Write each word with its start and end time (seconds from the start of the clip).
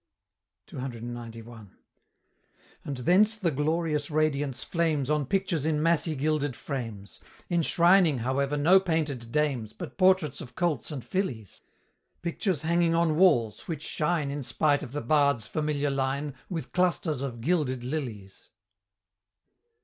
CCXCI. 0.67 1.67
And 2.83 2.97
thence 2.97 3.35
the 3.35 3.51
glorious 3.51 4.09
radiance 4.09 4.63
flames 4.63 5.11
On 5.11 5.27
pictures 5.27 5.63
in 5.63 5.79
massy 5.83 6.15
gilded 6.15 6.55
frames 6.55 7.19
Enshrining, 7.51 8.17
however, 8.17 8.57
no 8.57 8.79
painted 8.79 9.31
Dames, 9.31 9.73
But 9.73 9.99
portraits 9.99 10.41
of 10.41 10.55
colts 10.55 10.89
and 10.89 11.05
fillies 11.05 11.61
Pictures 12.23 12.63
hanging 12.63 12.95
on 12.95 13.15
walls, 13.15 13.67
which 13.67 13.83
shine, 13.83 14.31
In 14.31 14.41
spite 14.41 14.81
of 14.81 14.91
the 14.91 15.01
bard's 15.01 15.45
familiar 15.47 15.91
line, 15.91 16.33
With 16.49 16.71
clusters 16.71 17.21
of 17.21 17.39
"Gilded 17.39 17.83
lilies." 17.83 18.49